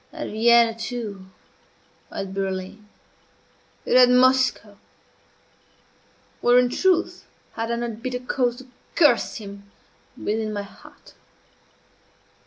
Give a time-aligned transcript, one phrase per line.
[0.11, 1.27] At Vienna, too
[2.11, 2.87] at Berlin
[3.85, 4.79] and at Moscow!
[6.41, 9.71] Where, in truth, had I not bitter cause to curse him
[10.17, 11.13] within my heart?